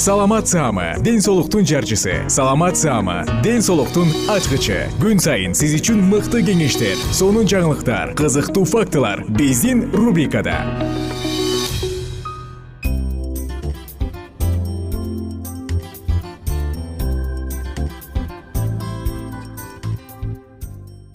[0.00, 2.24] саламат саама ден соолуктун жарчысы.
[2.28, 4.88] Саламат саама ден соолуктун ачкычы.
[4.96, 10.56] Күн сайын сиз үчүн мыкты кеңештер сонун жаңылыктар кызыктуу фактылар биздин рубрикада.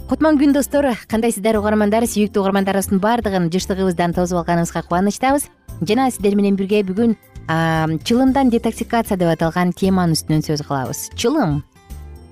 [0.06, 5.50] Кутман күн достор кандайсыздар угармандар сүйүктүү угармандарыбыздын баардыгын жыштыгыбыздан тосуп алганыбызга кубанычтабыз.
[5.82, 11.10] Жана сиздер менен бирге бүгүн чылымдан детоксикация деп аталган теманын үстүнөн сөз кылабыз.
[11.16, 11.62] Чылым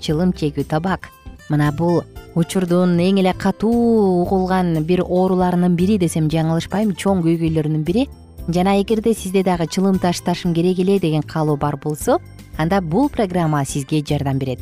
[0.02, 1.10] чылым чегүү табак.
[1.50, 2.02] Мына бул
[2.36, 6.96] учурдун эң эле катуу угулган бир ооруларынын бири десем жаңылышпайм.
[6.98, 8.08] Чоң көйгөйлөрүнүн бири.
[8.48, 12.20] Жана эгерде сизде дагы чылым ташташым керек эле деген каалоо бар болсо
[12.58, 14.60] анда бул программа сизге жардам берет.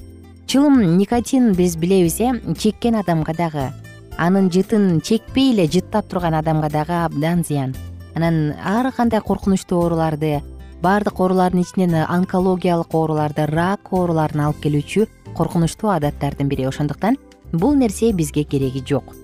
[0.48, 2.42] Чылым никотин биз билебиз э?
[2.58, 3.72] Чеккен адамга дагы
[4.18, 7.74] анын жытын чекпей эле жыттап турган адамга дагы абдан зыян
[8.16, 10.42] анан ар кандай коркунучтуу ооруларды
[10.82, 15.08] баардык оорулардын ичинен онкологиялык ооруларды рак ооруларын алып келүүчү
[15.38, 16.68] коркунучтуу адаттардын бири.
[16.68, 17.18] Ошондуктан
[17.54, 19.16] бул нерсе бизге кереги жок.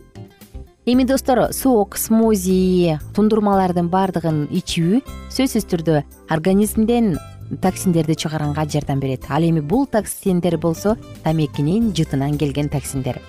[0.86, 5.02] Эми достор сок смузи тундурмалардын баардыгын ичүү
[5.36, 7.18] сөзсүз түрдө организмден
[7.62, 9.26] токсиндерди чыгарганга жардам берет.
[9.30, 13.20] Ал эми бул токсиндер болсо тамекинин жытынан келген токсиндер.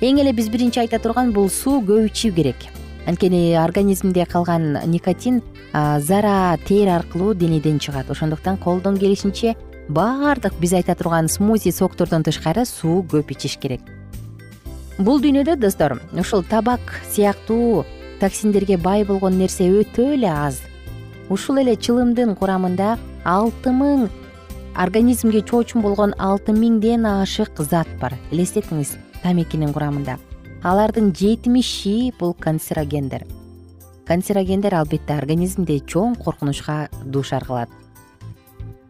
[0.00, 2.66] Эң эле биз биринчи айта турган бул суу көп ичүү керек
[3.06, 5.42] анткени организмде калган никотин
[5.72, 8.10] зара тер аркылуу денеден чыгат.
[8.10, 9.56] Ошондуктан колдон келишинче
[9.88, 13.80] баардык биз айта турган смузи соктордон тышкары суу көп ичиш керек.
[14.98, 17.84] Бул дүйнөдө достор ушул табак сыяктуу
[18.20, 20.62] токсиндерге бай болгон нерсе өтө эле аз.
[21.28, 24.08] Ушул эле чылымдын курамында алты миң
[24.74, 28.14] организмге чоочун болгон алты миңден ашык зат бар.
[28.30, 30.16] Элестетиңиз тамекинин курамында
[30.64, 33.26] алардын жетимиши бул канцерогендер.
[34.08, 37.68] Канцерогендер албетте организмди чоң коркунучка дуушар кылат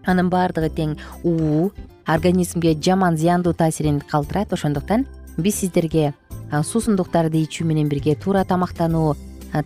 [0.06, 1.72] анын баардыгы тең уу
[2.06, 4.52] организмге жаман зыяндуу таасирин калтырат.
[4.52, 6.12] Ошондуктан биз сиздерге
[6.52, 9.16] суусундуктарды ичүү менен бирге туура тамактануу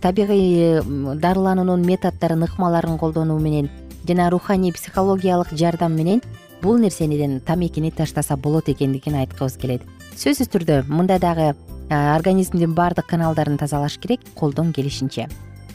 [0.01, 3.69] табигый дарылануунун методдорун ыкмаларын колдонуу менен
[4.07, 6.23] жана руханий психологиялык жардам менен
[6.61, 9.83] бул нерсениден тамекини таштаса болот экендигин айткыбыз келет.
[10.15, 11.53] Сөзсүз түрдө мында дагы
[11.89, 15.27] организмдин баардык каналдарын тазалаш керек колдон келишинче.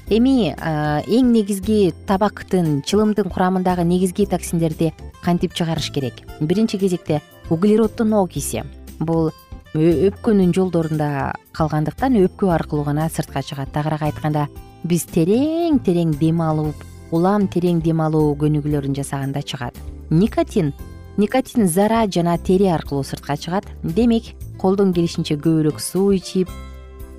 [0.09, 4.93] Эми эң негизги табактын чылымдын курамындагы негизги токсиндерди
[5.25, 6.21] кантип чыгарыш керек?
[6.41, 8.63] Биринчи кезекте углероддун окиси
[8.99, 9.33] бул
[9.75, 13.73] өпкөнүн жолдорунда калгандыктан өпкө аркылуу гана сыртка чыгат.
[13.73, 14.47] Тагыраак айтканда
[14.85, 19.75] биз терең терең дем алып улам терең дем алуу көнүгүүлөрүн жасаганда чыгат.
[20.11, 20.75] Никотин
[21.16, 23.64] никотин зара жана тери аркылуу сыртка чыгат.
[23.82, 26.50] Демек колдон келишинче көбүрөөк суу ичип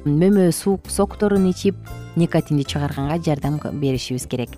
[0.05, 1.75] мөмө сокторун ичип
[2.15, 4.49] никотинди чыгарганга жардам беришибиз керек.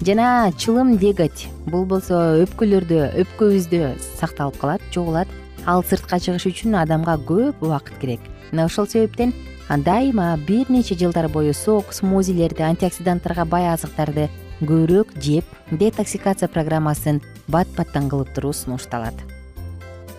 [0.00, 5.28] Жана чылым деготь бул болсо өпкөлөрдө өпкөбүздө сакталып калат жугулат.
[5.66, 8.20] Ал сыртка чыгыш үчүн адамга көп убакыт керек.
[8.52, 9.32] Мына ошол себептен
[9.68, 14.28] дайыма бир нече жылдар бою сок смузилерди антиоксиданттарга бай азыктарды
[14.68, 19.14] көбүрөөк жеп детоксикация программасын бат баттан кылып туруу сунушталат.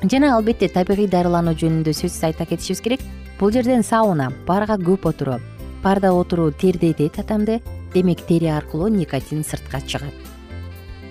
[0.03, 3.01] Жана албетте табигый дарылануу жөнүндө сөзсүз айта кетишибиз керек.
[3.39, 5.42] Бул жерден сауна барга көп отуруу
[5.83, 7.62] парда отуруу тердетет адамды
[7.94, 10.13] демек тери аркылуу никотин сыртка чыгат.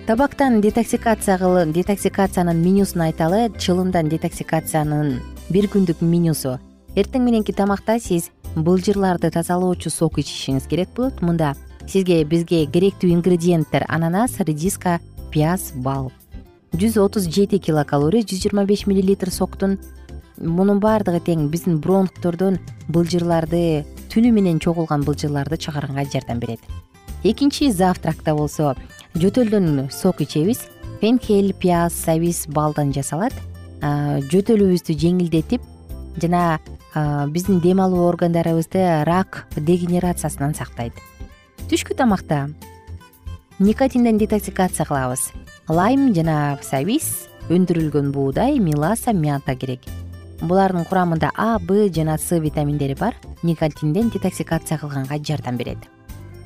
[0.05, 6.59] Табактан детоксикация детоксикациянын менюсун айталы чылымдан детоксикациянын бир күндүк менюсу
[6.95, 11.21] эртең мененки тамакта сиз былжырларды тазалоочу сок ичишиңиз керек болот.
[11.21, 11.55] Мында
[11.87, 13.85] сизге бизге керектүү ингредиенттер.
[13.87, 14.99] Ананас редиска
[15.31, 16.11] пияз бал.
[16.75, 19.77] жүз отуз жети килокалория жүз жыйырма беш миллилитр соктун.
[20.37, 22.59] Мунун баардыгы тең биздин бронхтордон
[22.91, 26.59] былжырларды түнү менен чогулган былжырларды чыгарганга жардам берет.
[27.23, 28.75] Экинчи завтракта болсо
[29.15, 30.67] жөтөлдөн сок ичебиз
[30.99, 33.33] фенхель пияз сабиз балдан жасалат.
[33.81, 35.61] Жөтөлүбүздү жеңилдетип
[36.21, 36.59] жана
[37.31, 40.93] биздин дем алуу органдарыбызды рак дегенерациясынан сактайт
[41.65, 42.49] түшкү тамакта.
[43.59, 45.31] Никотинден детоксикация кылабыз.
[45.67, 49.81] Лайм жана сабиз өндүрүлгөн буудай меласа мята керек.
[50.41, 53.15] Булардын курамында а б жана с витаминдери бар.
[53.43, 55.77] Никотинден детоксикация кылганга жардам берет.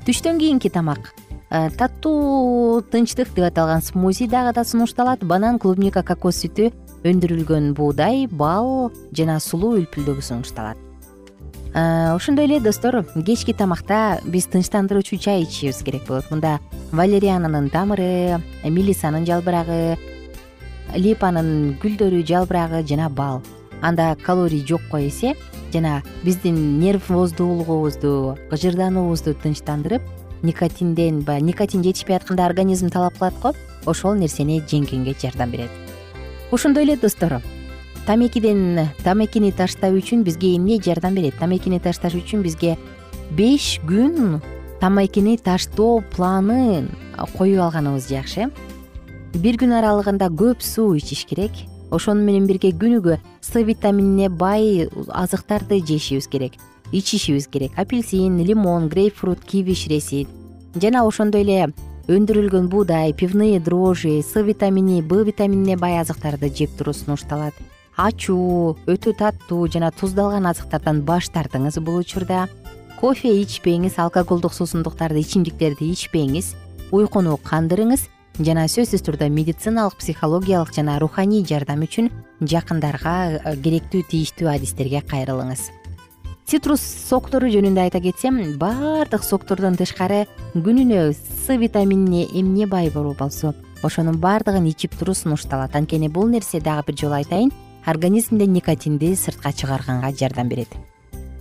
[0.06, 1.14] Түштөн кийинки тамак.
[1.50, 5.24] Таттуу тынчтык деп аталган смузи дагы да сунушталат.
[5.24, 6.72] Банан клубника кокос сүтү
[7.04, 10.89] өндүрүлгөн буудай бал жана сулуу үлпүлдөгү сунушталат
[12.16, 16.26] ошондой эле достор кечки тамакта биз тынчтандыруучу чай ичишибиз керек болот.
[16.32, 16.60] Мында
[16.92, 19.98] валериананын тамыры мелисанын жалбырагы
[20.96, 23.42] липанын гүлдөрү жалбырагы жана бал.
[23.82, 25.36] Анда калорий жокко эсе
[25.74, 30.02] жана биздин нерв ооздуулугубузду ыжырдануубузду тынчтандырып
[30.42, 33.54] никотинден баягы никотин жетишпей атканда организм талап кылат го
[33.86, 35.70] ошол нерсени жеңгенге жардам берет.
[36.52, 37.42] Ошондой эле достор
[38.10, 41.36] тамекиден тамекини таштоо үчүн бизге эмне жардам берет?
[41.38, 42.72] Тамекини ташташ үчүн бизге
[43.38, 44.40] беш күн
[44.82, 46.90] тамекини таштоо планын
[47.38, 48.50] коюп алганыбыз жакшы.
[49.38, 51.54] Бир күн аралыгында көп суу ичиш керек.
[51.94, 56.58] Ошону менен бирге күнүгө с витаминине бай азыктарды жешибиз керек
[56.92, 57.78] ичишибиз керек.
[57.78, 60.26] Апельсин лимон грейпфрут киви ширеси.
[60.74, 61.74] Жана ошондой эле
[62.10, 67.54] өндүрүлгөн буудай пивные дрожжи с витамини б витаминине бай азыктарды жеп туруу сунушталат
[68.00, 72.48] ачуу өтө таттуу жана туздалган азыктардан баш тартыңыз бул учурда.
[73.00, 76.54] Кофе ичпеңиз алкоголдук суусундуктарды ичимдиктерди ичпеңиз
[76.96, 78.08] уйкуну кандырыңыз
[78.40, 82.10] жана сөзсүз түрдө медициналык психологиялык жана руханий жардам үчүн
[82.40, 85.70] жакындарга э, керектүү тийиштүү адистерге кайрылыңыз.
[86.50, 90.24] Цитрус соктору жөнүндө айта кетсем баардык соктордон тышкары
[90.56, 93.54] күнүнө с витаминине эмне бай болсо
[93.84, 97.52] ошонун баардыгын ичип туруу сунушталат анткени бул нерсе дагы бир жолу айтайын
[97.90, 100.70] организмден никотинди сыртка чыгарганга жардам берет.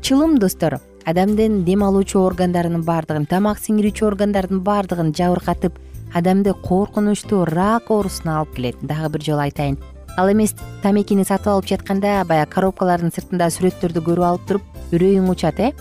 [0.03, 5.79] Чылым достор адамдын дем алуучу органдарынын баардыгын тамак сиңирүүчү органдардын баардыгын жабыркатып
[6.15, 8.77] адамды коркунучтуу рак оорусуна алып келет.
[8.83, 9.79] Дагы бир жолу айтайын.
[10.17, 15.61] Ал эмес тамекини сатып алып жатканда баягы коробкалардын сыртында сүрөттөрдү көрүп алып туруп үрөйүң учат
[15.61, 15.73] э?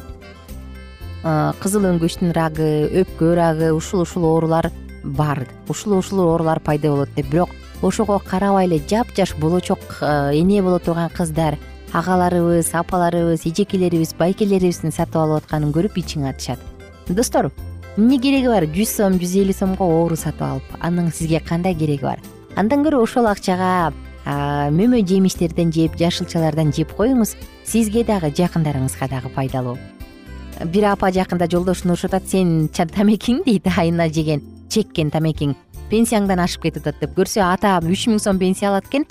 [1.62, 2.68] Кызыл өңгөчтүн рагы
[3.02, 4.70] өпкө рагы ушул ушул оорулар
[5.04, 5.48] бар.
[5.68, 7.30] Ушул ушул оорулар пайда болот деп.
[7.30, 7.50] Бирок
[7.82, 11.58] ошого карабай эле жапжаш болочок эне боло турган кыздар
[11.94, 16.60] агаларыбыз апаларыбыз эжекелерибиз байкелерибиздин сатып алып атканын көрүп ичиң атышат.
[17.08, 17.52] Достор
[17.96, 18.66] эмне кереги бар?
[18.66, 22.20] Жүз сом жүз элүү сомго оору сатып алып анын сизге кандай кереги бар?
[22.56, 23.94] Андан көрө ошол акчага
[24.26, 29.78] мөмө жемиштерден жеп жашылчалардан жеп коюңуз сизге дагы жакындарыңызга дагы пайдалуу.
[30.66, 35.56] Бир апа жакында жолдошуна урушуп атат сен тамекиң дейт айына жеген чеккен тамекиң
[35.92, 39.06] пенсияңдан ашып кетип атат деп көрсө ата үч миң сом пенсия алат экен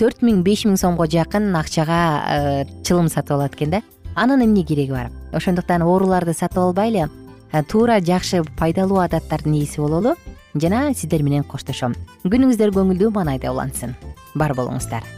[0.00, 3.82] төрт миң беш миң сомго жакын акчага э, чылым сатып алат экен да.
[4.14, 5.12] Анын эмне кереги бар?
[5.32, 10.16] Ошондуктан ооруларды сатып албайлы э, туура жакшы пайдалуу адаттардын ээси бололу
[10.54, 11.96] жана сиздер менен коштошом.
[12.26, 13.96] Күнүңүздөр көңүлдүү маанайда улансын.
[14.34, 15.17] Бар болуңуздар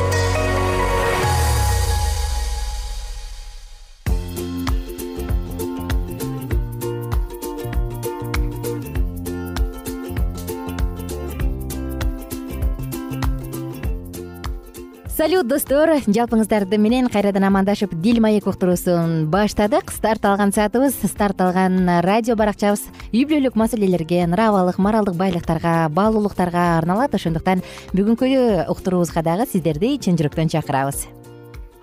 [15.21, 15.91] салют достор.
[16.09, 19.91] Жалпыңыздарды менен кайрадан амандашып дил маек уктуруусун баштадык.
[19.93, 22.87] Старт алган саатыбыз старт алган радио баракчабыз.
[23.13, 27.13] Үй бүлөлүк маселелерге нравалык моралдык байлыктарга баалуулуктарга арналат.
[27.13, 27.61] Ошондуктан
[27.93, 31.05] бүгүнкү уктуруубузга дагы сиздерди чын жүрөктөн чакырабыз.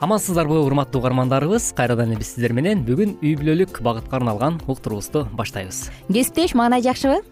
[0.03, 1.77] Амансыздарбы урматтуу угармандарыбыз.
[1.79, 5.93] Кайрадан эле биз сиздер менен бүгүн үй бүлөлүк багытка арналган уктуруубузду баштайбыз.
[6.11, 7.23] Кесиптеш маанай жакшыбы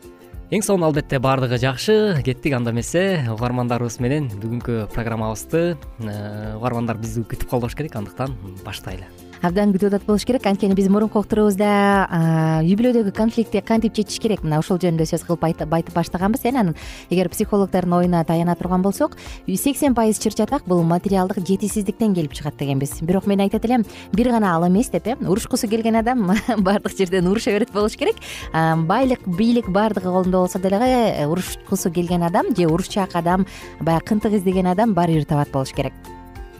[0.47, 1.97] эң сонун албетте баардыгы жакшы.
[2.23, 3.27] Кеттик анда эмесе.
[3.35, 9.11] Угармандарыбыз менен бүгүнкү программабызды э, угармандар бизди күтүп калды болуш керек андыктан баштайлы
[9.43, 10.47] абдан күтүп атат болуш керек.
[10.47, 14.43] Анткени биз мурунку уктуруубузда үй бүлөдөгү конфликтти кантип чечиш керек?
[14.45, 16.45] Мына ошол жөнүндө сөз кылып айтып баштаганбыз.
[16.45, 16.75] Э анан
[17.11, 19.17] эгер психологдордун оюна таяна турган болсок
[19.47, 23.01] сексен пайыз чыр чатак бул материалдык жетишсиздиктен келип чыгат дегенбиз.
[23.03, 27.27] Бирок мен айтат элем бир гана ал эмес деп э урушкусу келген адам баардык жерден
[27.27, 28.17] уруша берет болуш керек.
[28.53, 33.47] Байлык бийлик баардыгы колунда болсо деле урушкусу келген адам же урушчаак адам
[33.81, 35.93] баягы кынтык издеген адам баары бир табат болуш керек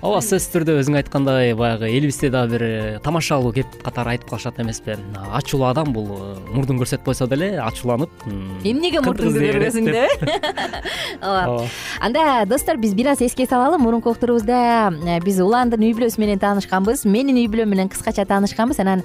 [0.05, 4.59] ооба сөзсүз түрдө өзүң айткандай баягы элибизде дагы бир э, тамашалуу кеп катары айтып калышат
[4.61, 4.97] эмеспи
[5.33, 8.27] ачуулуу адам бул э, мурдун көрсөтүп койсо деле ачууланып
[8.67, 10.27] эмнеге мурдуңду көрбөсүң деп.
[11.23, 11.65] ооба
[12.05, 16.43] анда достор биз бир аз эске салалы мурунку уктуруубузда э, биз уландын үй бүлөсү менен
[16.45, 17.07] таанышканбыз.
[17.09, 18.83] Менин үй бүлөм менен кыскача таанышканбыз.
[18.85, 19.05] Анан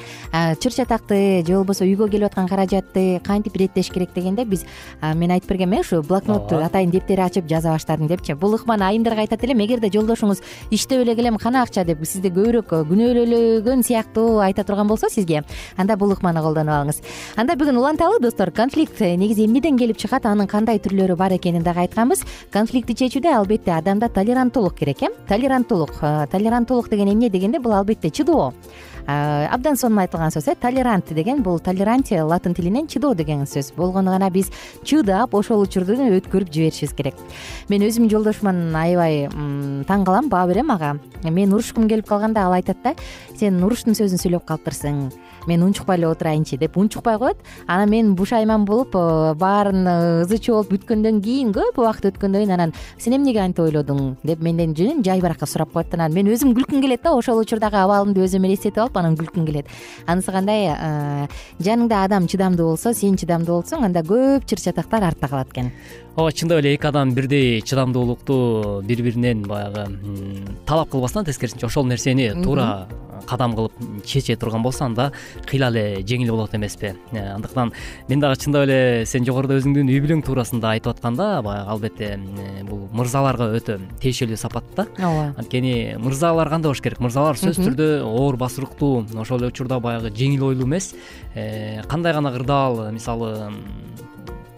[0.60, 4.66] чыр чатакты же болбосо үйгө келип аткан каражатты кантип иреттеш керек дегенде биз
[5.02, 8.34] мен айтып бергем э ушу блокнот атайын дептер ачып жаза баштадым депчи.
[8.34, 10.42] Бул ыкманы айымдарга айтат элем эгерде жолдошуңуз
[10.82, 15.44] иштеп эле келем кана акча деп сизди көбүрөөк күнөөлөгөн сыяктуу айта турган болсо сизге
[15.78, 17.02] анда бул ыкманы колдонуп алыңыз.
[17.38, 21.64] Анда бүгүн уланталы достор конфликт э, негизи эмнеден келип чыгат анын кандай түрлөрү бар экенин
[21.64, 22.26] дагы айтканбыз.
[22.54, 25.12] Конфликтти чечүүдө албетте адамда толеранттуулук керек э?
[25.30, 28.54] Толеранттуулук э, толеранттуулук деген эмне дегенде бул албетте чыдоо
[29.08, 31.42] абдан сонун айтылган сөз э толерант деген.
[31.44, 33.74] Бул толерантия латын тилинен чыдоо деген сөз.
[33.76, 34.52] Болгону гана биз
[34.84, 37.16] чыдап ошол учурду өткөрүп жиберишибиз керек.
[37.70, 39.28] Мен өзүмдүн жолдошуман аябай
[39.88, 40.98] таң калам баа берем ага.
[41.24, 42.96] Мен урушкум келип калганда ал айтат да
[43.36, 45.10] сен уруштун сөзүн сүйлөп калыптырсың
[45.48, 47.38] мен унчукпай эле отурайынчы деп унчукпай коет.
[47.68, 52.46] Анан мен бушайман болуп э, баарын э, ызы чуу болуп бүткөндөн кийин көп убакыт өткөндөн
[52.46, 54.18] кийин анан сен эмнеге антип ойлодуң?
[54.24, 56.14] деп менден жөн жайбаракат сурап коет анан.
[56.14, 59.68] Мен өзүм күлкүм келет да ошол учурдагы абалымды өзүмө элестетип алып анан күлкүм келет.
[60.08, 61.28] Анысы кандай э,
[61.60, 65.72] жаныңда адам чыдамдуу болсо сен чыдамдуу болсоң анда көп чыр чатактар артта калат экен.
[66.16, 69.88] Ооба чындап эле эки адам бирдей чыдамдуулукту бири биринен баягы
[70.66, 72.88] талап кылбастан тескерисинче ошол нерсени туура
[73.28, 73.72] кадам кылып
[74.06, 75.12] чече турган болсо анда
[75.48, 76.96] кыйла эле жеңил болот эмеспи.
[77.12, 77.72] Э, андыктан
[78.10, 82.10] мен дагы чындап эле сен жогоруда өзүңдүн үй бүлөң туурасында айтып атканда баягы албетте
[82.68, 84.88] бул мырзаларга өтө тиешелүү сапат да.
[85.00, 85.34] Ооба.
[85.38, 87.00] Анткени мырзалар кандай болуш керек?
[87.00, 88.40] Мырзалар сөзсүз түрдө оор
[88.82, 90.94] ошол эле учурда баягы жеңил ойлуу эмес.
[91.34, 93.52] Э, кандай гана кырдаал мисалы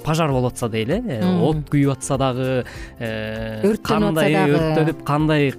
[0.03, 2.63] пожар болуп атса дейли от күйүп атса дагы
[2.99, 4.57] өрттөнүп кандай атса дагы.
[4.59, 5.53] өрттөнүп кандай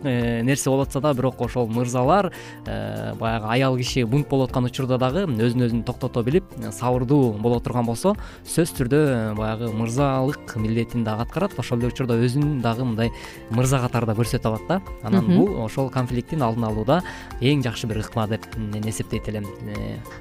[0.45, 2.31] нерсе болуп атса дагы бирок ошол мырзалар
[2.65, 7.87] баягы аял киши бунт болуп аткан учурда дагы өзүн өзүн токтото билип сабырдуу боло турган
[7.87, 9.01] болсо сөзсүз түрдө
[9.39, 11.59] баягы мырзалык милдетин дагы аткарат.
[11.59, 13.11] Ошол эле учурда өзүн дагы мындай
[13.51, 14.81] мырза катары да көрсөтүп алат да.
[15.03, 17.01] Анан бул ошол конфликттин алдын алууда
[17.41, 19.47] эң жакшы бир ыкма деп мен эсептейт элем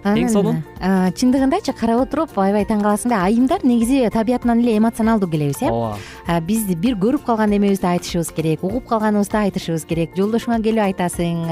[0.04, 0.64] эң сонун.
[0.80, 5.70] чындыгындачы карап отуруп аябай таң каласың да айымдар негизи табиятынан эле эмоционалдуу келебиз э?
[5.70, 5.98] Ооба.
[6.46, 10.14] Биз бир көрүп калган эмебизди айтышыбыз керек угуп калганыбызды айтышыбыз керек.
[10.18, 11.44] Жолдошуңа келип айтасың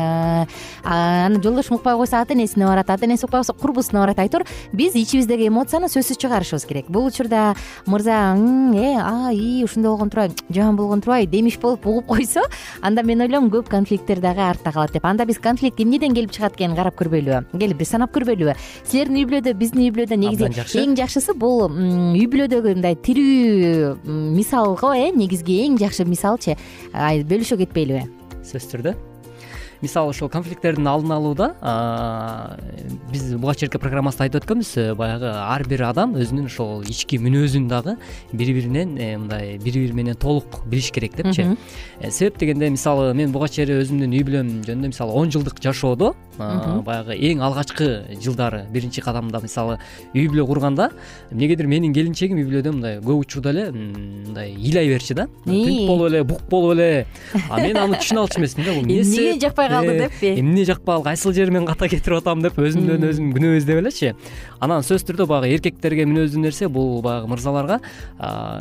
[0.85, 4.95] анан жолдошуң укпай койсо ата энесине барат ата энеси укпай койсо курбусуна барат айтор биз
[4.95, 6.89] ичибиздеги эмоцияны сөзсүз чыгарышыбыз керек.
[6.89, 11.31] Бул учурда мырза э а ии ушундай болгон турбайбы жаман болгон турбайбы?
[11.31, 12.41] демиш болуп угуп койсо
[12.81, 15.05] анда мен ойлойм көп конфликттер дагы артта калат деп.
[15.05, 17.57] Анда биз конфликт эмнеден келип чыгат экенин карап көрбөйлүбү?
[17.59, 18.55] Келип бир санап көрбөйлүбү.
[18.85, 23.93] Силердин үй бүлөдө биздин үй бүлөдө негизи эң жакшысы бул үй бүлөдөгү мындай тирүү
[24.35, 26.57] мисалго э негизги эң жакшы мисалчы
[26.91, 28.03] бөлүшө кетпейлиби?
[28.43, 29.10] Сөзсүз түрдө
[29.81, 31.47] мисалы ошол конфликттердин алдын алууда
[33.11, 37.97] биз буга чейинки программабызда айтып өткөнбүз баягы ар бир адам өзүнүн ошол ички мүнөзүн дагы
[38.31, 41.57] бири биринен э, мындай бири бири менен толук билиш керек депчи.
[41.99, 46.13] Э, себеп дегенде мисалы мен буга чейин өзүмдүн үй бүлөм жөнүндө мисалы он жылдык жашоодо
[46.37, 49.79] баягы эң алгачкы жылдары биринчи кадамда мисалы
[50.13, 50.91] үй бүлө курганда
[51.31, 55.27] эмнегедир менин келинчегим үй бүлөдө мындай көп учурда эле мындай ыйлай берчү да.
[55.45, 57.05] Тынч болуп эле бук болуп эле.
[57.49, 60.33] А мен аны түшүнө алчу эмесмин да бул эмнеге жакпай калды э, деппи.
[60.39, 64.13] эмне жакпай кайсыл жеримен ката кетирип атам деп өзүмдөн өзүм күнөө издеп элечи.
[64.59, 67.79] Анан сөзсүз түрдө баягы эркектерге мүнөздүү нерсе бул баягы мырзаларга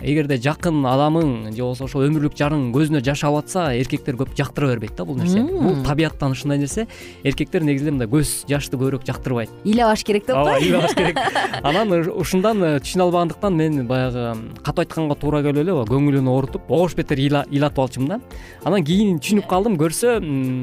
[0.02, 4.73] эгерде жакын адамың же болбосо ошол өмүрлүк жарың көзүнө жаш алып атса эркектер көп жактыра
[4.73, 5.43] бербейт да бул нерсе.
[5.43, 6.87] Бул табияттан ушундай нерсе.
[7.25, 9.50] Эркектер негизи эле мындай көз жашты көбүрөөк жактырбайт.
[9.64, 11.19] Ыйлабаш керек деп ооба ко ыйлабаш керек.
[11.62, 14.25] Анан ушундан э, түшүнө албагандыктан мен баягы
[14.64, 18.21] катуу айтканга туура келип эле көңүлүн оорутуп огош бетер ыйлатып алчумун да.
[18.64, 20.19] Анан кийин түшүнүп калдым көрсө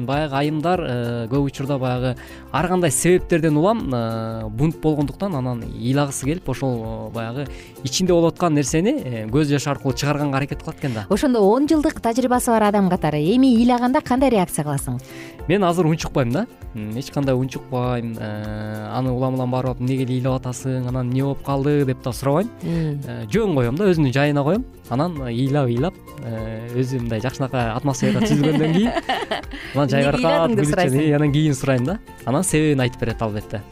[0.08, 2.14] баягы айымдар э, көп учурда баягы
[2.52, 7.46] ар кандай себептерден улам э, бунт болгондуктан анан ыйлагысы келип ошол баягы
[7.84, 11.06] ичинде болуп аткан нерсени көз жаш аркылуу чыгарганга аракет кылат экен да.
[11.08, 15.00] Ошондо он жылдык тажрыйбасы бар адам катары эми ыйлаганда кандай реакция кыласың
[15.48, 16.46] мен азыр унчукпайм да.
[16.74, 21.24] Эч кандай унчукпайм э, аны улам улам барып алып эмнеге эле ыйлап атасың анан эмне
[21.24, 22.50] болуп калды деп да сурабайм.
[22.62, 24.66] Э, жөн коем да өзүнүн жайына коем.
[24.90, 28.92] Анан ыйлап ыйлап э, өзү мындай жакшынакай атмосфера түзүлгөндөн кийин
[29.74, 31.14] анан жайгаркап деп сурайсың?
[31.16, 31.98] анан кийин сурайм да.
[32.26, 33.62] Анан себебин айтып берет албетте.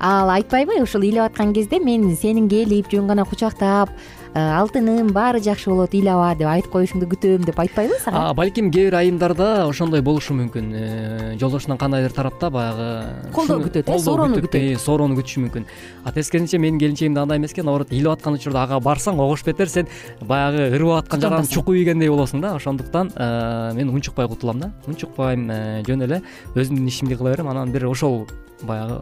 [0.00, 5.40] Ал айтпайбы ушул ыйлап аткан кезде мен сенин келип жөн гана кучактап Э, алтыным баары
[5.40, 8.34] жакшы болот ыйлаба деп айтып коюшуңду күтөм деп айтпайбы сага.
[8.36, 10.66] Балким кээ бир айымдарда ошондой болушу мүмкүн.
[10.76, 15.66] Э, жолдошунан кандайдыр тарапта баягы колдоо күтөт э сороону күтөт сороону күтүшү мүмкүн.
[16.04, 19.44] А тескерисинче менин келинчегим да андай эмес экен наоборот ыйлап аткан учурда ага барсаң огош
[19.44, 19.88] бетер сен
[20.20, 22.54] баягы ырып аткан жаган чукуп ийгендей болосуң да.
[22.56, 24.72] Ошондуктан э, мен унчукпай кутулам да.
[24.86, 25.48] Унчукпайм
[25.86, 26.22] жөн эле
[26.54, 27.48] өзүмдүн ишимди кыла берем.
[27.48, 28.26] Анан бир ошол
[28.62, 29.00] баягы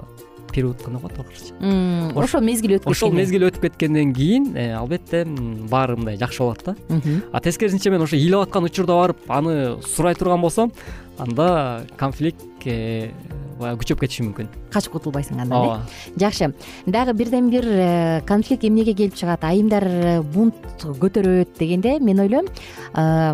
[0.53, 5.25] период кандай коет ошол мезгил өтүп ошол мезгил өтүп кеткенден кийин э, албетте
[5.71, 6.77] баары мындай жакшы болот да.
[7.33, 10.73] А тескерисинче мен ошо ыйлап аткан учурда барып аны сурай турган болсом
[11.19, 13.11] анда конфликт э,
[13.59, 14.49] баягы күчөп кетиши мүмкүн.
[14.75, 15.83] Качып кутулбайсың андан ооба.
[15.87, 16.19] э?
[16.19, 16.53] Жакшы.
[16.87, 17.69] Дагы бирден бир
[18.27, 22.51] конфликт эмнеге келип чыгат айымдар бунт көтөрөт дегенде мен ойлойм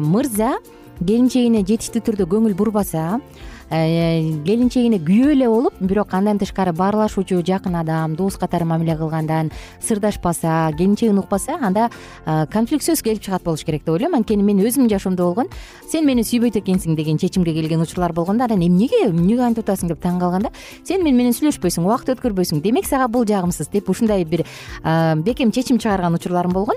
[0.04, 0.58] мырза
[1.00, 7.76] келинчегине жетиштүү түрдө көңүл бурбаса Э, келинчегине күйөө эле болуп бирок андан тышкары баарлашуучу жакын
[7.78, 11.88] адам дос катары мамиле кылгандан сырдашпаса келинчегин укпаса анда
[12.26, 14.16] э, конфликт сөзсүз келип чыгат болуш керек деп ойлойм.
[14.18, 15.46] Анткени мен өзүмдүн жашоомдо болгон
[15.86, 19.94] сен мени сүйбөйт экенсиң деген чечимге келген учурлар болгон да анан эмнеге эмнеге антип атасың
[19.94, 20.50] деп таң калганда
[20.82, 24.42] сен мени менен сүйлөшпөйсүң убакыт өткөрбөйсүң демек сага бул жагымсыз деп ушундай бир
[24.82, 26.76] э, бекем чечим чыгарган учурларым болгон.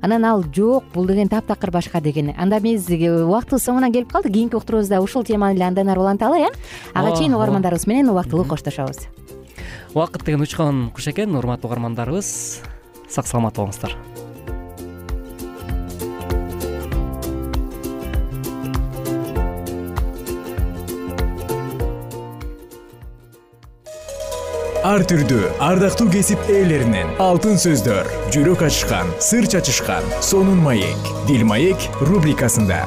[0.00, 2.32] Анан ал жок бул деген таптакыр башка деген.
[2.38, 6.00] Анда биз убактыбыз соңуна келип калды кийинки уктуруубузда ушул теманы эле андан ары
[6.34, 6.48] э?
[6.94, 9.08] Ага чейин угармандарыбыз менен убактылуу коштошобуз
[9.94, 11.34] убакыт деген учкан куш экен?
[11.34, 12.62] Урматтуу угармандарыбыз
[13.08, 13.96] сак саламат болуңуздар.
[24.80, 31.84] Ар түрдүү ардактуу кесип ээлеринен алтын сөздөр жүрөк ачышкан сыр чачышкан сонун маек дил маек
[32.00, 32.86] рубрикасында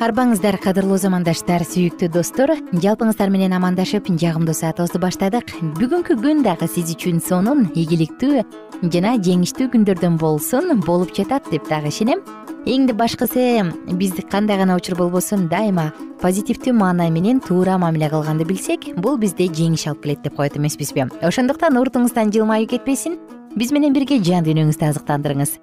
[0.00, 2.54] арбаңыздар кадырлуу замандаштар сүйүктүү достор.
[2.72, 5.52] Жалпыңыздар менен амандашып жагымдуу саатыбызды баштадык.
[5.76, 8.44] Бүгүнкү күн дагы сиз үчүн сонун ийгиликтүү
[8.88, 12.24] жана жеңиштүү күндөрдөн болсун болуп жатат деп дагы ишенем.
[12.64, 13.60] Эң башкысы
[14.00, 15.90] биз кандай гана учур болбосун дайыма
[16.22, 21.10] позитивдүү маанай менен туура мамиле кылганды билсек бул бизде жеңиш алып келет деп коет эмеспизби.
[21.20, 23.18] Ошондуктан уртуңуздан жылмаюу кетпесин.
[23.56, 25.58] Биз менен бирге жан дүйнөңүздү азыктандырыңыз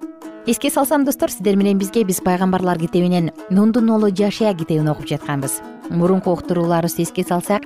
[0.48, 5.60] эске салсам достор сиздер менен бизге биз пайгамбарлар китебинен нундун уулу жашия китебин окуп жатканбыз.
[5.90, 7.64] Мурунку уктурууларыбызды эске салсак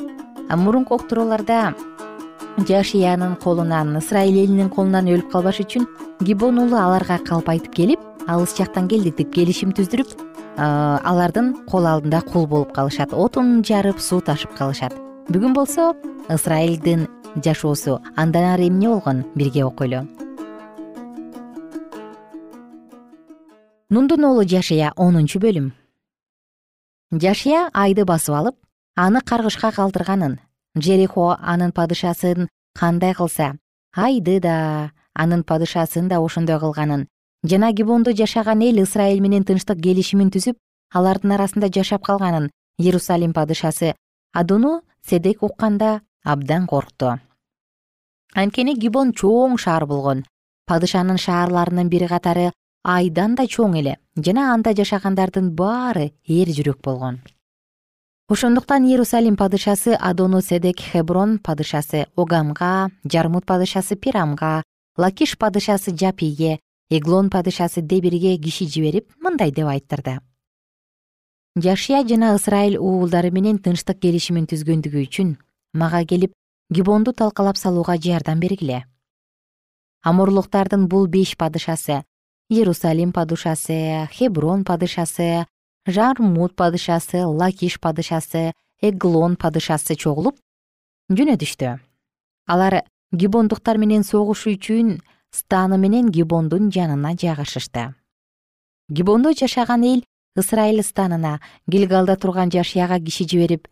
[0.51, 1.75] мурунку уктурууларда
[2.59, 5.87] жашиянын колунан ысрайыл элинин колунан өлүп калбаш үчүн
[6.23, 10.19] гибон уулу аларга калп айтып келип алыс жактан келдик деп келишим түздүрүп
[10.59, 13.15] алардын кол алдында кул болуп калышат.
[13.15, 14.93] Отун жарып суу ташып калышат.
[15.31, 15.95] Бүгүн болсо
[16.29, 17.07] ысрайылдын
[17.45, 19.23] жашоосу андан ары эмне болгон?
[19.37, 20.03] Бирге окуйлу
[23.93, 25.67] нундун уулу жашия онунчу бөлүм.
[27.13, 28.57] Жашия айды басып алып
[28.97, 30.39] аны каргышка калтырганын
[30.75, 33.49] жерихо анын падышасын кандай кылса
[33.95, 37.07] айды да анын падышасын да ошондой кылганын
[37.45, 40.57] жана гибондо жашаган эл ысрайыл менен тынчтык келишимин түзүп
[40.95, 43.93] алардын арасында жашап калганын иерусалим падышасы
[44.33, 47.19] адону седек укканда абдан коркту
[48.35, 50.25] анткени гибон чоң шаар болгон.
[50.67, 57.21] Падышанын шаарларынын бир катары айдан да чоң эле жана анда жашагандардын баары эр жүрөк болгон.
[58.29, 64.63] Ошондуктан иерусалим падышасы адону седек хеброн падышасы огамга жармут падышасы пирамга
[64.97, 66.59] лакиш падышасы жапиге
[66.91, 70.21] эглон падышасы дебирге киши жиберип мындай деп айттырды.
[71.57, 75.37] Жашия жана ысрайыл уулдары менен тынчтык келишимин түзгөндүгү үчүн
[75.75, 76.33] мага келип
[76.71, 78.85] гибонду талкалап салууга жардам бергиле.
[80.03, 82.03] Амурлуктардын бул беш падышасы
[82.53, 85.47] иерусалим падышасы хеброн падышасы
[85.87, 90.37] жармут падышасы лакиш падышасы эглон падышасы чогулуп
[91.11, 91.73] жөнөдүштү
[92.47, 94.99] алар гибондуктар менен согуш үчүн
[95.33, 97.95] станы менен гибондун жанына жайгашышты.
[98.89, 100.05] Гибондо жашаган эл
[100.37, 103.69] ысрайыл станына гилгалда турган жашияга киши жиберип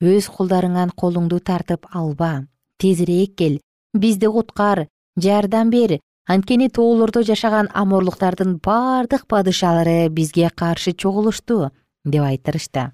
[0.00, 2.46] өз кулдарыңан колуңду тартып алба
[2.78, 3.60] тезирээк кел
[3.94, 11.70] бизди куткар жардам бер анткени тоолордо жашаган аморлуктардын бардык падышалары бизге каршы чогулушту
[12.04, 12.92] деп айтырышты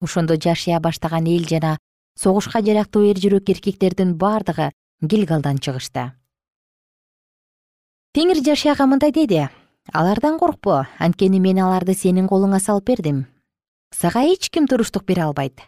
[0.00, 1.78] ошондо жашия баштаган эл жана
[2.16, 4.70] согушка жарактуу эр жүрөк эркектердин бардыгы
[5.02, 6.12] гилгалдан чыгышты.
[8.14, 9.48] Теңир жашияга мындай деди
[9.92, 13.26] алардан коркпо анткени мен аларды сенин колуңа салып бердим.
[13.92, 15.60] Сага эч ким туруштук бере албайт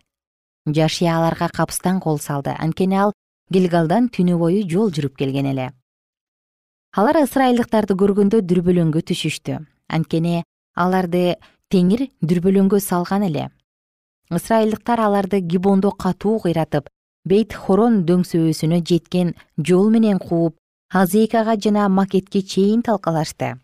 [0.66, 2.54] жашия аларга капыстан кол салды.
[2.58, 3.12] Анткени ал
[3.50, 5.72] гилгалдан түнү бою жол жүрүп келген эле
[6.92, 9.54] алар ысрайылдыктарды көргөндө дүрбөлөңгө түшүштү.
[9.88, 10.42] Анткени
[10.76, 11.38] аларды
[11.72, 13.48] теңир дүрбөлөңгө салган эле.
[14.28, 16.90] Ысрайылдыктар аларды гибондо катуу кыйратып
[17.24, 20.58] бейт хорон дөңсөөсүнө жеткен жол менен кууп
[20.92, 23.56] азекага жана макетке чейин талкалашты.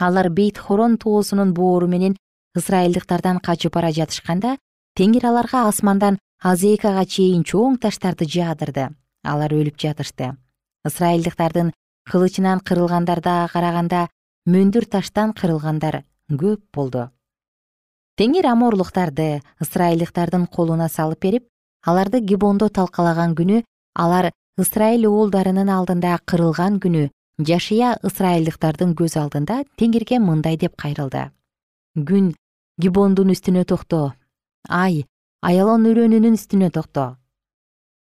[0.00, 2.16] Алар бейт хорон тоосунун боору менен
[2.58, 4.56] ысрайылдыктардан качып бара жатышканда
[4.98, 8.90] теңир аларга асмандан азекага чейин чоң таштарды жаадырды.
[9.22, 10.34] Алар өлүп жатышты
[12.10, 14.08] кылычынан кырылгандарга караганда
[14.46, 17.08] мөндүр таштан кырылгандар көп болду.
[18.18, 21.48] Теңир аморлуктарды ысрайылдыктардын колуна салып берип
[21.82, 23.62] аларды гибондо талкалаган күнү
[23.94, 27.08] алар ысрайыл уулдарынын алдында кырылган күнү
[27.48, 31.30] жашия ысрайылдыктардын көз алдында теңирге мындай деп кайрылды.
[31.98, 32.34] Күн
[32.78, 34.12] гибондун үстүнө токто.
[34.68, 35.04] Ай
[35.42, 37.16] аялон үрөнүнүн үстүнө токто.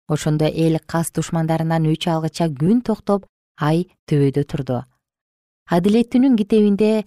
[0.08, 3.26] Ошондо эл кас душмандарынан өч алгыча күн токтоп
[3.60, 4.82] ай төбөдө турду.
[5.68, 7.04] Адилеттүүнүн китебинде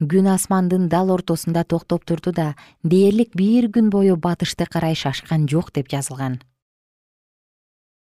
[0.00, 5.72] күн асмандын дал ортосунда токтоп турду да дээрлик бир күн бою батышты карай шашкан жок
[5.72, 6.40] деп жазылган.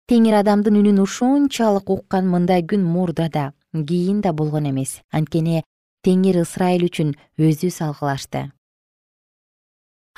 [0.09, 5.01] Теңир адамдын үнүн ушунчалык уккан мындай күн мурда да кийин да болгон эмес.
[5.13, 5.63] Анткени
[6.03, 8.51] теңир ысрайыл үчүн өзү салгылашты.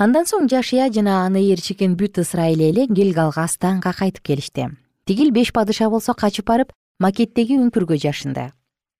[0.01, 4.71] Андан соң жашия жана аны ээрчикен бүт ысрайыл эли гилгалга станга кайтып келишти.
[5.05, 8.53] Тигил беш падыша болсо качып барып макеттеги үңкүргө жашынды.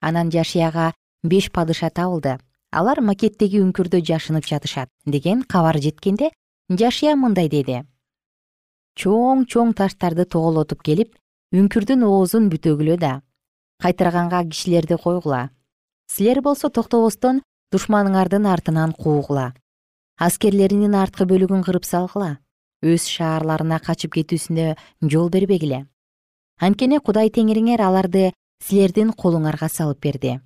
[0.03, 0.91] Анан жашияга
[1.23, 2.39] беш падыша табылды
[2.75, 6.33] алар макеттеги үңкүрдө жашынып жатышат деген кабар жеткенде
[6.83, 7.83] жашия мындай деди.
[8.99, 11.15] Чоң чоң таштарды тоголотуп келип
[11.55, 13.13] үңкүрдүн оозун бүтөгүлө да
[13.85, 15.51] кайтарганга кишилерди койгула.
[16.11, 19.53] Силер болсо токтобостон душманыңардын артынан куугула.
[20.19, 22.39] Аскерлеринин арткы бөлүгүн кырып салгыла.
[22.83, 24.75] Өз шаарларына качып кетүүсүнө
[25.07, 25.85] жол бербегиле
[26.59, 30.41] анткени кудай теңириңер аларды силердин колуңарга салып берди.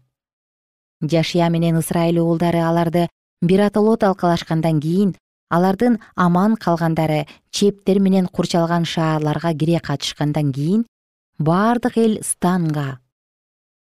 [1.02, 3.08] Жашия менен ысрайыл уулдары аларды
[3.42, 5.16] биротоло талкалашкандан кийин
[5.50, 10.86] алардын аман калгандары чептер менен курчалган шаарларга кире катышкандан кийин
[11.38, 12.98] бардык эл станга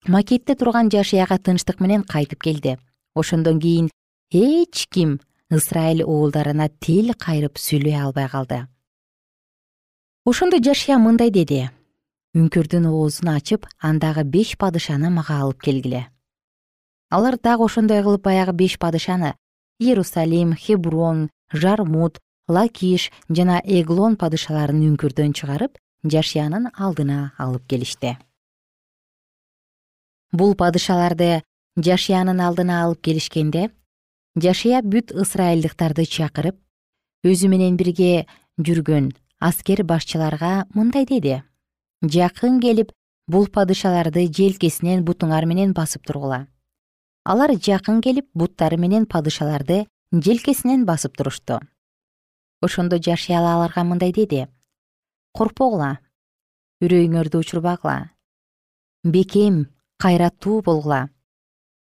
[0.08, 2.78] макетте турган жашыяга тынчтык менен кайтып келди.
[3.16, 3.90] Ошондон кийин
[4.32, 5.20] эч ким
[5.52, 8.68] ысрайыл уулдарына тил кайрып сүйлөй албай калды.
[10.26, 11.70] Ошондо жашыя мындай деди
[12.34, 16.08] үңкүрдүн оозун ачып андагы беш падышаны мага алып келгиле.
[17.14, 19.36] Алар дагы ошондой кылып баягы беш падышаны
[19.80, 22.18] иерусалим хеброн жармут
[22.48, 28.18] лакиш жана эглон падышаларын үңкүрдөн чыгарып жашиянын алдына алып келишти.
[30.34, 31.44] Бул падышаларды
[31.78, 33.70] жашиянын алдына алып келишкенде
[34.36, 36.58] жашия бүт ысрайылдыктарды чакырып
[37.30, 38.26] өзү менен бирге
[38.58, 41.44] жүргөн аскер башчыларга мындай деди
[42.04, 42.92] жакын келип
[43.28, 46.48] бул падышаларды желкесинен бутуңар менен басып тургула.
[47.24, 51.62] Алар жакын келип буттары менен падышаларды желкесинен басып турушту
[52.64, 54.48] ошондо жашыял аларга мындай деди.
[55.34, 56.00] Коркпогула
[56.84, 58.12] үрөйүңөрдү учурбагыла.
[59.04, 59.68] Бекем
[60.00, 61.10] кайраттуу болгула.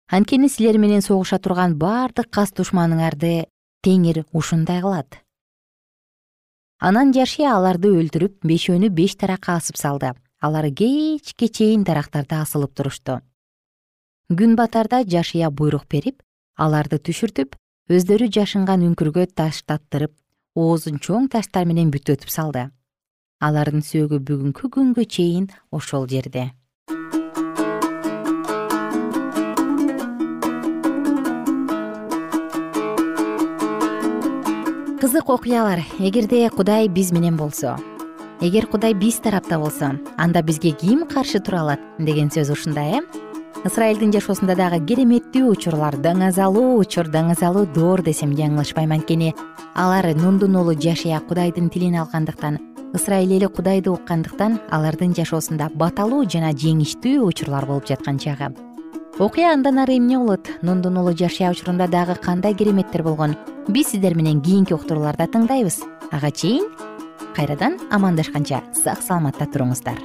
[0.10, 3.46] Анткени силер менен согуша турган бардык кас душманыңарды
[3.86, 5.22] теңир ушундай кылат
[6.80, 10.14] анан жашия аларды өлтүрүп бешөөнү беш таракка асып салды.
[10.42, 13.20] Алар кечке чейин дарактарда асылып турушту
[14.30, 16.22] күн батарда жашия буйрук берип
[16.56, 17.56] аларды түшүртүп
[17.90, 20.14] өздөрү жашынган үңкүргө таштаттырып
[20.56, 22.70] оозун чоң таштар менен бүтөтүп салды.
[23.42, 26.52] Алардын сөөгү бүгүнкү күнгө чейин ошол жерде
[35.00, 35.80] кызык окуялар.
[36.00, 37.78] Эгерде кудай биз менен болсо
[38.42, 43.02] эгер кудай биз тарапта болсо анда бизге ким каршы тура алат деген сөз ушундай э?
[43.66, 49.34] Ысрайылдын жашоосунда дагы кереметтүү учурлар даңазалуу учур даңазалуу доор десем жаңылышпайм анткени
[49.76, 52.60] алар нундун уулу жашия кудайдын тилин алгандыктан
[52.94, 58.54] ысрайыл эли кудайды уккандыктан алардын жашоосунда баталуу жана жеңиштүү учурлар болуп жаткан чагы
[59.20, 60.48] окуя андан ары эмне болот?
[60.62, 63.36] Нундун уулу жашия учурунда дагы кандай кереметтер болгон?
[63.68, 65.84] Биз сиздер менен кийинки уктурууларда тыңдайбыз.
[66.12, 66.70] Ага чейин
[67.36, 70.00] кайрадан амандашканча сак саламатта туруңуздар.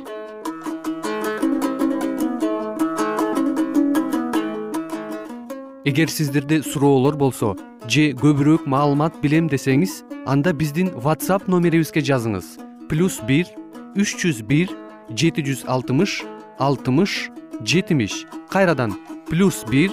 [5.84, 7.54] Эгер сиздерде суроолор болсо
[7.86, 12.58] же көбүрөөк маалымат билем десеңиз анда биздин whatsapp номерибизге жазыңыз.
[12.90, 13.46] Плюс бир
[13.94, 14.74] үч жүз бир
[15.10, 16.24] жети жүз алтымыш
[16.58, 17.30] алтымыш
[17.62, 18.94] жетимиш кайрадан
[19.30, 19.92] плюс бир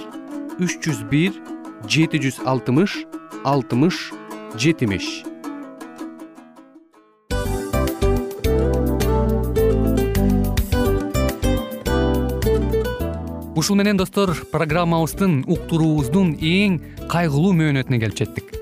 [0.58, 1.36] үч жүз бир
[1.88, 3.04] жети жүз алтымыш
[3.44, 4.10] алтымыш
[4.58, 5.24] жетимиш.
[13.54, 16.80] Ушул менен достор программабыздын уктуруубуздун эң
[17.12, 18.61] кайгылуу мөөнөтүнө келип жеттик